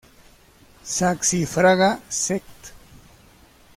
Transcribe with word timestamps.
Saxifraga 0.93 1.91
sect. 2.21 2.61